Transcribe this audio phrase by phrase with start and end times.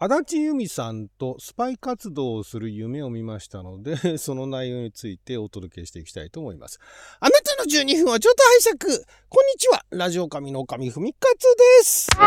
[0.00, 6.78] 足立由美さんとスパイ活動をする夢を見ましたので、 その内容についてお届けしていきたいと思います。
[7.18, 9.04] あなたの12分はちょっと拝借。
[9.28, 9.84] こんにちは。
[9.90, 11.42] ラジオ神の神ふみかつ
[11.80, 12.06] です。
[12.12, 12.20] 昨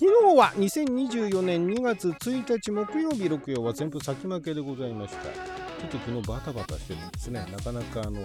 [0.00, 5.57] 日は2024年2月1日木曜日6曜は全部先負けでございました。
[5.80, 7.46] ちょっと昨日バタバタしてるんですね。
[7.50, 8.20] なかなかあの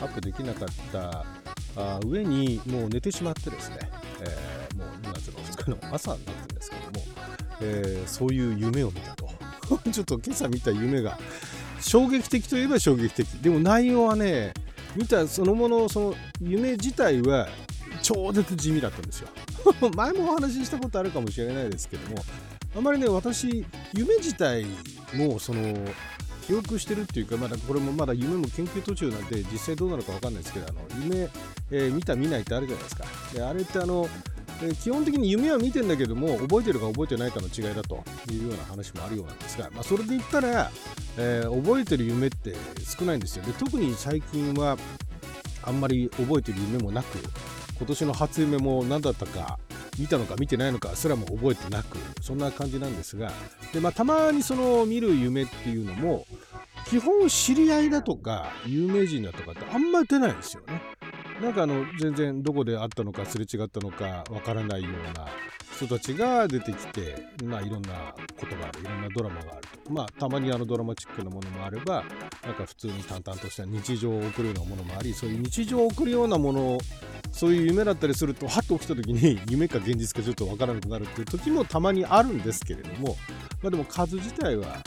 [0.00, 1.24] アップできなかった
[1.76, 3.78] あ上にもう寝てしまってですね、
[4.20, 7.06] えー、もう2月の2日の朝になってるんですけども、
[7.62, 9.28] えー、そういう夢を見たと。
[9.92, 11.18] ちょっと今朝見た夢が
[11.80, 13.28] 衝撃的といえば衝撃的。
[13.42, 14.54] でも内容はね、
[14.96, 17.48] 見たそのもの、その夢自体は
[18.02, 19.28] 超絶地味だったんですよ。
[19.94, 22.24] 前もお話ししたことあるかもしれないですけども
[22.76, 24.66] あまりね私夢自体
[25.14, 25.74] もその
[26.48, 31.28] 記憶してるっていうかまだこれもまだ夢も研究途中なんで実際どうなのか分かんないですけどあの夢、
[31.70, 33.04] えー、見た見ないってあるじゃないですか。
[33.34, 34.08] であれってあの
[34.62, 40.70] え基本的に夢は見てんだけども覚えてるか覚えてないかの違いだというような話もあるようなんですが、まあ、それで言ったら、
[41.18, 42.54] えー、覚えてる夢って
[42.98, 43.44] 少ないんですよ。
[43.44, 44.78] で特に最近は
[45.64, 47.18] あんまり覚えてる夢もなく
[47.76, 49.58] 今年の初夢も何だったか
[49.98, 53.32] 見たのか見てないのかすらも覚えてなくそんな感じなんですが
[53.72, 56.26] で、まあ、たまにその見る夢っていうのも
[56.86, 60.82] 基本知り合いだとか有名人だとかってあんまり出ないですよね。
[61.42, 65.28] なんかあの全然どこで会ったのかすれ違ったのかわからないような
[65.78, 72.04] 人たちが出てきて、まあ、いろんなことがあるいろんなドラマがあると、まあ、たまにあのドラマチックなものもあれば
[72.44, 76.78] なんか普通に淡々とした日常を送るようなものもありそういう日常を送るようなもの
[77.30, 83.16] そういう夢だったりするとはっと起きた時に夢か現実かちょっとわからなくなるっていう時もたまにあるんですけれども、
[83.62, 84.82] まあ、でも数自体は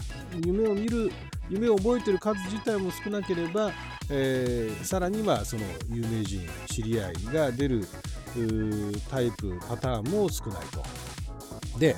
[0.45, 1.11] 夢を見る
[1.51, 3.71] 夢を覚えてる数自体も少なければ、
[4.09, 7.85] えー、さらにはその有名人知り合いが出る
[9.09, 10.83] タイプパターンも少ないと。
[11.77, 11.95] で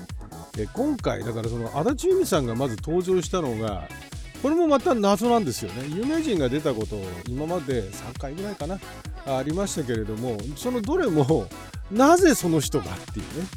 [0.74, 3.88] 今回だからその足立由美さんがまず登場したのが
[4.42, 6.98] これもまた謎なんですよね有名人が出たこと
[7.28, 8.80] 今まで3回ぐらいかな
[9.26, 11.48] ありましたけれどもそのどれも
[11.92, 13.48] なぜその人がっていうね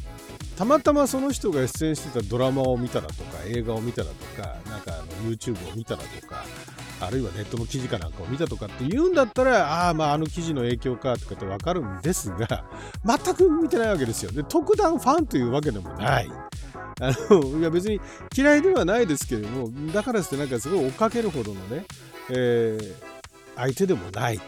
[0.57, 4.57] たまたまその人が出演してたドラマを見たらとか映画を見たらとか
[5.25, 6.45] YouTube を見たらとか
[7.01, 12.65] あるいはネットの記事かなんかを見たとかって言うんだったらああまああの記事の影響かとかって分かるんですが
[13.05, 14.33] 全く見てないわけですよ。
[14.33, 16.31] で特段ファンというわけでもない。
[16.99, 18.01] あのいや別に
[18.35, 21.85] 嫌いではないですけれどもだからってなんかすごい追っかけるほどのね、
[22.31, 22.95] えー、
[23.55, 24.45] 相手でもないと。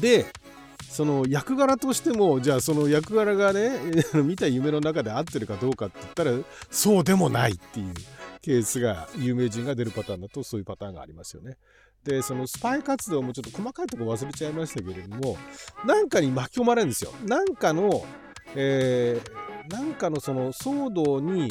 [0.00, 0.26] で
[0.90, 3.70] その役柄としてもじゃあその役柄がね
[4.24, 6.32] 見た夢の中で合ってるかどうかって言ったら
[6.70, 7.94] そうでもないっていう。
[8.40, 11.56] ケースが有名人が出るパターンだとそういうパターンがありますよね。
[12.04, 15.36] でそのスパイ活動もちょっと細かいとこ忘れちゃいましたけれども
[15.84, 17.12] なんかに巻き込まれるんですよ。
[17.24, 18.06] なんかの、
[18.54, 21.50] えー、なんかのその騒動に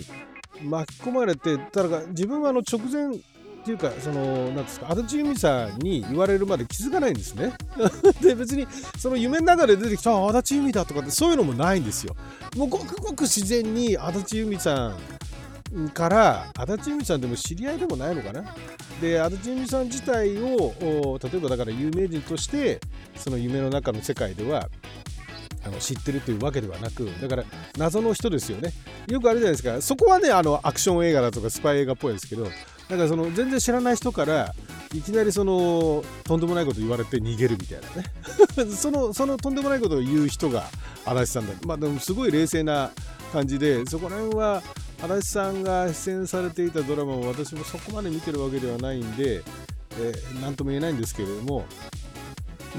[0.64, 3.20] 巻き込まれてだから自分はあの直前っ
[3.68, 7.52] ていうかそのなんですか足立由美さんに言われるまで気づかないんですね
[8.22, 8.66] で別に
[8.98, 12.16] その夢の中で出てきた足立由美だとかってそういうのもないんですよ
[12.56, 14.98] もうごくごく自然に足立由美さん
[15.94, 18.44] から足立由美さんでも知り合いでもないのかな？
[19.02, 22.80] で足立由美さん自体を例えばだから有名人として
[23.16, 24.70] その夢の中の世界では
[25.66, 27.44] あの知ってるというわけではなくだから
[27.78, 28.72] 謎の人ですよね。
[29.08, 29.82] よくあるじゃないですか。
[29.82, 34.54] そこはねあのアクション映画だとかスパイ映画っぽいですけどだからその全然知らない人から
[34.94, 38.72] いきなりそのとんでもないこと言われて逃げるみたいなね。
[38.74, 40.70] そのそのとんでもないことを言う人が
[41.06, 41.54] 足立さんだ。
[41.66, 42.92] まあでもすごい冷静な
[43.34, 44.64] 感じでそこら辺は
[45.02, 49.44] 足立さんが出演されていたドラマを私もそこまで見てるわけではないんで
[50.42, 51.66] 何、えー、とも言えないんですけれども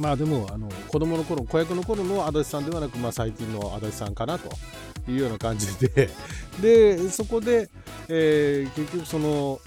[0.01, 4.51] まあでもあの子供の頃子役の頃の足立さんではなく、まあ、最近の足立さんかなと
[5.09, 6.11] いうような感じで。
[6.61, 7.71] でそこで、
[8.09, 9.61] えー、結局その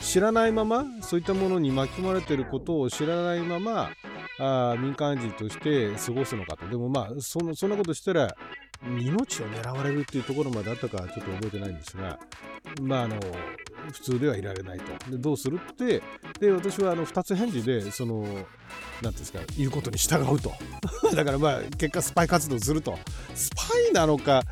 [0.00, 3.90] 知らないままそういったものに巻き込まれていることを知らないまま
[4.38, 6.66] あ民間人として過ごすのかと。
[6.68, 8.34] でもまあそのそんなことしたら
[8.82, 12.18] 命を狙われるっていうところまであったかちょっと覚えてないんですが
[12.80, 13.16] まああの
[13.92, 15.10] 普通ではいられないと。
[15.10, 16.02] でどうするって
[16.38, 20.52] で私はあの2つ返事でその何ていうんですか言うことに従うと。
[21.14, 22.98] だからまあ結果スパイ活動すると。
[23.34, 24.42] スパイなのか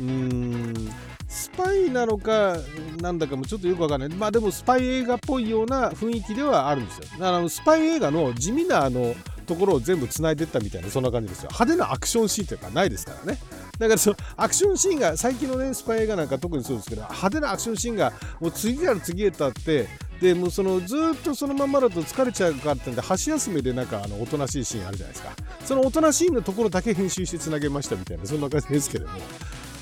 [0.00, 0.92] うーん
[1.28, 2.56] スパイなのか
[3.00, 4.08] なんだかもちょっとよくわかんない。
[4.08, 7.04] まあでもスパイ映画っぽいような雰囲気ではあるんですよ。
[7.18, 9.14] だからスパイ映画の地味なあの
[9.46, 11.48] ところを全部つないでったみたいなそんな感じですよ。
[11.52, 13.38] 派手なアクションシーンというかないですからね。
[13.78, 19.88] だからそのアクションシーンが最近のねスパイ映画なんか特にそうですけど派手なアクションシーンがもう次から次へとあって
[20.20, 25.32] でもうそのずっとそのままだと疲れちゃうからってんで箸休めでなんかあのおとなしいシーンあるじゃないですか。
[25.64, 29.12] そのおとなしいのところだけ編集してつなげましたみたいなそんな感じですけども。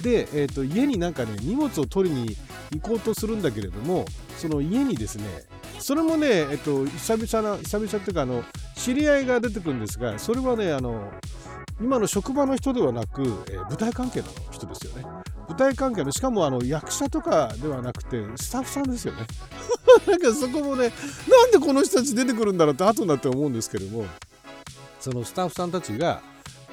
[0.02, 2.37] で、えー、と家になんかね荷物を取りに
[2.72, 4.04] 行こうとするんだけれども
[4.37, 5.25] その家にですね
[5.78, 8.44] それもね、えっと、久々な久々っていうかあの
[8.75, 11.10] 知り合いが出てくるんですがそれはねあの
[11.81, 15.05] 今の職場の人ではなく、えー、舞台関係の人ですよね。
[15.49, 19.26] 舞台関係のしかもあの役者とかではなくてスタッフさんですよね。
[20.06, 20.93] なんかそこもね
[21.28, 24.06] なんでこの人たち出てくるんだろうって後になって思うんですけども。
[25.06, 26.20] そのスタッフさんたちが、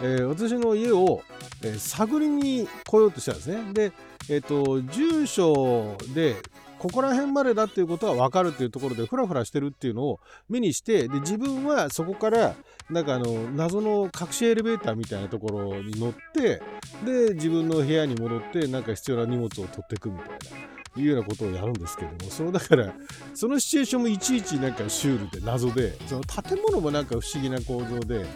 [0.02, 1.22] えー、私の家を、
[1.62, 3.74] えー、探りに来ようとしたんですね。
[3.74, 3.92] で
[4.30, 6.38] えっ、と住所で
[6.84, 10.20] ここら辺までだっていうことは分かるっていうところでフラフラしてるっていうのを
[10.50, 12.56] 目にしてで自分はそこから
[12.90, 16.62] なんかあの謎の隠しエレベーターみたいなところに乗って
[17.06, 20.36] で自分の部屋に戻ってなんか必要な荷物を取っていくみたいな。
[20.96, 22.94] いうようなことをやるんですけどもそのだから
[23.34, 28.28] そのシチュエーションもいちいちなんかシュールで謎でその建物もなんか不思議な構造で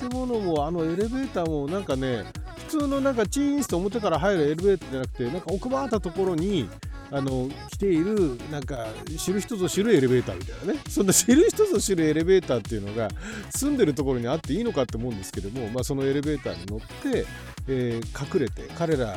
[0.00, 2.24] 建物もあのエレベーターもなんかね
[2.68, 6.70] 普通のなんかチーンと表から入るエレベーターじゃなくてなんか奥まったところに
[7.10, 10.80] あの来ているなんか知る人ぞ知るエレベーターみたいなね。
[10.88, 13.08] そんな知る人ぞ知るエレベーターっていうのが
[13.50, 17.26] 住んでるところにあっていいのかって思うんですけども、まあ、そのエレベーターに乗って、
[17.68, 19.16] えー、隠れて彼ら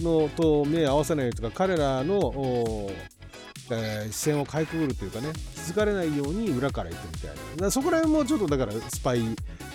[0.00, 2.90] のと目を合わせないとか彼らの
[3.70, 7.70] えー、視線をかいくぐるというかね気づかれないように裏から行くみたいな。
[7.70, 9.22] そこら辺もちょっとだからスパイ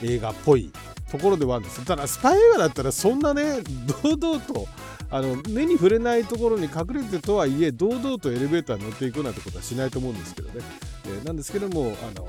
[0.04, 0.72] 映画っぽい
[1.12, 3.62] ところではあるんですただスパイ映画だったらそんなね
[4.04, 4.68] 堂々と
[5.12, 10.64] あの目に触れないところに隠れてとはいえ堂々とエレベーターに乗っていくなんてことはしないと思うんですけどね、
[11.06, 12.28] えー、なんですけどもあの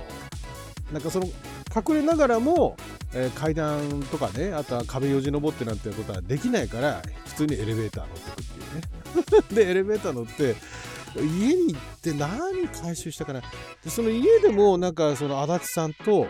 [0.93, 1.27] なんかその
[1.75, 2.77] 隠れながらも、
[3.15, 9.01] えー、階段とかねあとは壁よじ登ってなんていうことはできないから普通にエレベーター乗ってくっていうね。
[9.67, 10.57] でエレベーター乗って
[11.17, 13.43] 家に行って何回収したかな。
[13.85, 16.27] でその家でもなんかその足立さんと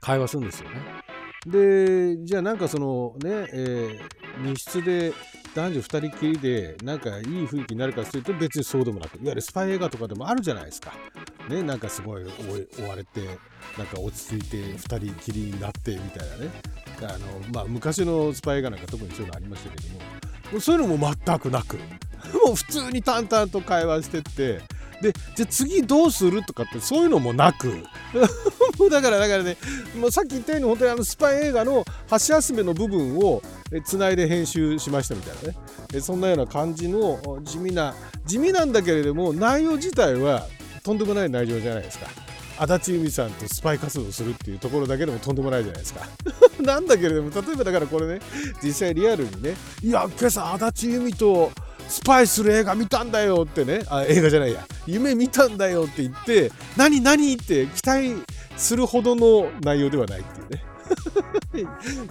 [0.00, 1.03] 会話するんですよね。
[1.46, 5.12] でじゃあなんかそのね、えー、密室で
[5.54, 10.92] 男女2人きりでなんかいい雰囲気になるかというと別にそうでもなくいわゆるスパイ映画とかでもあるじゃないですか。
[11.48, 13.20] ね、なんかすごい追われて
[13.76, 16.50] なんか落ち着いて2人きりになってみたいなね
[17.02, 24.62] あの、まあ、昔のスパイ映画なんか特にそういうのありましたけどもそういうのも全くなくもう普通に淡々と会話してって
[25.00, 27.82] でじゃ次どうするとかってそういうのもなく
[28.90, 29.56] だからだからね
[29.98, 33.42] もうさっき言ったように本当にあのスパイ映画の箸休めの部分を
[33.84, 35.52] つないで編集しましたみたいな
[35.92, 37.94] ねそんなような感じの地味な
[38.24, 40.46] 地味なんだけれども内容自体は
[40.82, 42.06] とんでもない内容じゃないですか。
[42.56, 46.06] 足立由美さんとスパイ活動するっていうところだけでもとんでもないじゃないですか。
[46.62, 48.20] なんだけれども例えばだからこれね
[48.62, 51.50] 実際リアルにねいや今朝足立由美と
[51.94, 53.84] スパイする映画見たんだよってね。
[53.88, 54.66] あ映画じゃないや。
[54.84, 58.14] 夢見たんだよって言って何何って期待
[58.56, 60.64] するほどの内容ではないっていうね。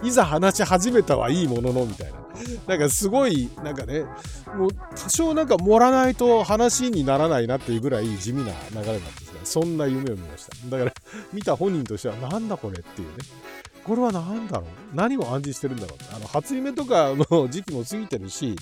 [0.02, 2.14] いざ話し始めたはいいもののみたいな。
[2.66, 4.04] なんかすごいなんかね
[4.56, 10.76] もう多少なんか盛らないと話にならないなっていうぐらい地味な流れなんですがそんな夢を見ました。
[10.76, 10.92] だから
[11.34, 13.14] 見た本人としてはなんだこれっていうね。
[13.84, 14.62] これは何だろ
[14.94, 14.96] う？
[14.96, 18.56] 何を暗示してるんだろうあの初夢とかの時期も過ぎてるし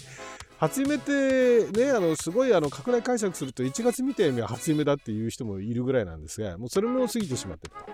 [0.62, 7.92] 初夢ってね、あの、すごいあの、拡大解釈すると1月見た夢は初夢だっていう人もいるぐらいなんですが、もうそれも過ぎてしまってると。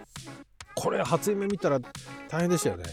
[0.74, 1.80] これ初夢見たら
[2.28, 2.84] 大変でしたよね。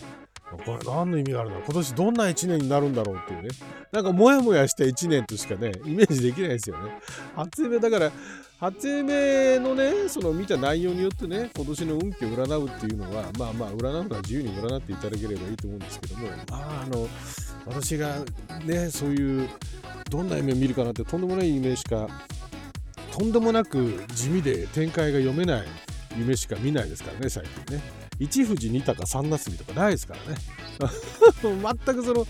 [0.52, 3.50] これ何の意味があるの今年どんな1年になるんだろうっていうね。
[3.92, 6.92] なんかモヤモヤした1年としかね、イメージできないですよね。
[7.36, 8.12] 初夢だから、
[8.60, 17.08] 初夢のね、その見た内容によってね、今年の運気を占うっていうのは、まあまあ、占うのは自由に占っていただければいいと思うんですけども、まあ、あの、
[17.66, 18.18] 私が
[18.66, 19.50] ねそういう
[20.10, 22.08] どんな夢を見るかなってとんでもない夢しか
[23.12, 25.68] とんでもなく地味で展開が読めない
[26.18, 30.40] 夢しか見ないですからね最近ね一富士二鷹三なすびとかないですからね。
[31.42, 32.28] 全くその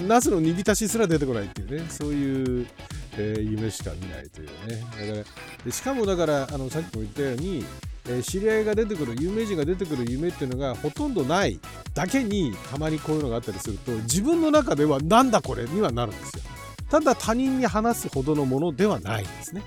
[0.00, 1.86] ナスの煮浸しすら出てこないっていうね。
[1.88, 2.66] そういう、
[3.16, 5.14] えー、夢しか見ないというね。
[5.14, 5.26] だか
[5.66, 7.64] らしかもだからあのさっきも言ったように
[8.08, 11.60] えー、知り合いが出てくる有名人が出てくる夢っていうのがほとんどない
[11.94, 16.42] だけにたまにこういうのがあったりすると自分の中ではなんだこれにはなるんですよ。
[16.90, 19.62] ただ他人に話すほどのものではないんですね。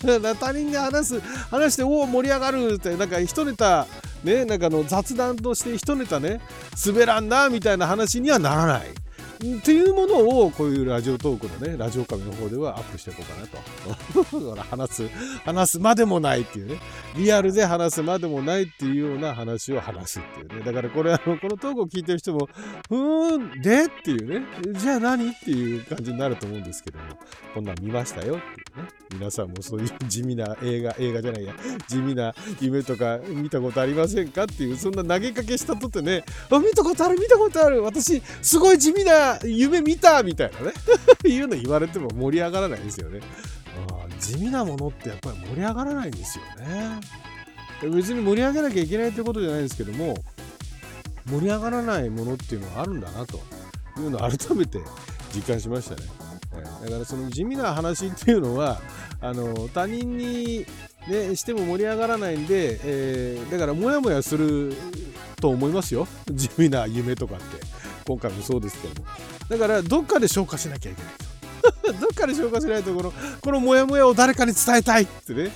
[0.40, 3.86] 他人に話す話しておお盛り上がるってなんか一ネタ
[4.24, 6.40] ねなんかの雑談として一ネタね
[6.84, 9.05] 滑らんなみたいな話にはならない。
[9.36, 14.56] っていうものをこういうラジオトークのねラジオカメの方ではアップしていこうかなと。
[14.70, 15.08] 話す
[15.44, 16.80] 話すまでもないっていうね。
[17.16, 20.64] リアルで話すまでもないっていうような話を話すっていうね。
[20.64, 22.48] だからこれあのこのトークを聞いてる人も
[22.88, 24.46] ふーんでっていうね。
[24.78, 27.04] じゃあ何っていう感じになると思うんですけども。
[27.54, 28.88] こんなん見ましたよっていうね。
[29.12, 31.54] 皆さんもそういう地味な映画映画じゃないや。
[31.88, 36.24] 地味な夢とか見たことありませんかっていうそんな投げかけしたとってね。
[36.50, 37.82] あ見たことある見たことある。
[37.82, 40.72] 私すごい地味な夢見たみたいなね。
[41.28, 43.20] いうの言われても盛り上がらないですよね。
[43.90, 47.00] あ地味なものってやっぱり盛り上がらないんですよね。
[47.82, 50.16] 別に盛り上げなきゃいけないってことじゃないですけども
[51.26, 53.40] 盛り上がらないものっていうのはあるんだなと。
[54.00, 54.80] いうのを改めて
[55.34, 56.02] 実感しましたね。
[56.82, 58.80] だからその地味な話っていうのは
[59.20, 60.64] あの他人に、
[61.06, 64.74] ね、しても盛り上がらないんで、えー、だからモヤモヤする
[65.40, 66.06] と思いますよ。
[66.30, 67.44] 地味な夢とかって。
[68.06, 69.08] 今回もそうですけども。
[69.48, 71.12] だからどっかで消化しなきゃいけない
[72.00, 75.50] どっかで消化しないとこのこのモヤモヤを誰かに伝えたいってね。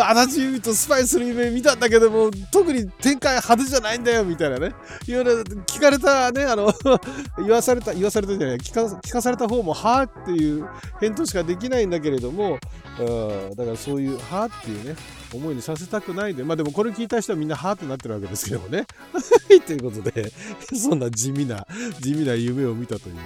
[0.00, 4.74] 足立由美とスパイする夢見たんだけども特に展開派手じゃないんだよみたいなね。
[5.06, 5.32] いろいろ
[5.66, 6.72] 聞かれたねあの
[7.38, 10.66] 言わされた言わされたじゃない聞か聞かされた方もはあっていう
[11.00, 12.58] 返答しかできないんだけれども
[12.98, 14.96] うだからそういうはあっていうね
[15.34, 18.86] 思いにさせたくないでまあでもこれ聞いた人はみんなはあってなってるわけですけどもね。
[19.66, 20.32] ということで
[20.74, 21.66] そんな地味な
[22.00, 23.16] 地味な夢を見たという、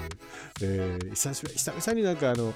[0.63, 2.53] えー、久しぶり久々になんかあの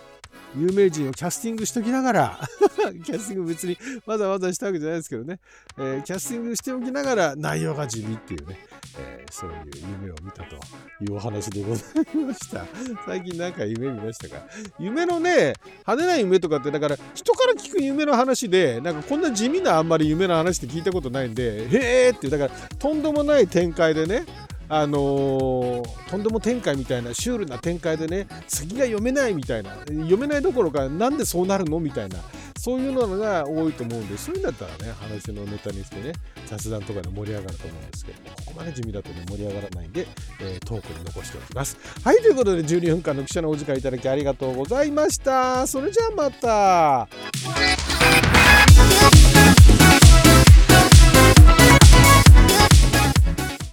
[0.57, 2.41] 有名人をキャスティングしときながら
[3.05, 5.39] キャスティング別にわざわざしたわけじゃないですけどね、
[5.79, 8.59] えー、キャスティングしておきながら内容が地味っていうね、
[8.99, 9.57] えー、そういう
[10.01, 12.67] 夢を見たというお話でございました。
[13.07, 14.43] 最近なんか夢見ましたか？
[14.79, 15.55] 夢のね、
[15.87, 24.25] 派手な夢とかってだから人から聞く夢の話で、なんかこんな地味なあんまり夢の話って聞いたことないんで、へえって、だからとんでもない展開でね、
[24.73, 32.19] あのー、とんでも展開みたいなシュールな展開でね先が読めないみたいな読めないどころかなんでそうなるのみたいな
[32.57, 36.13] そういうのが多いと思うんでそういうんだったらね話のネタにしてね
[36.47, 40.07] 雑談とかで盛り上がると思うんですけどもここまで地味だとね盛り上がらないんで、
[40.41, 41.77] えー、トークに残しておきます。
[42.05, 45.67] はいということで12分間の記者のお時間いただきありがとうございました。
[45.67, 47.90] それじゃあまた。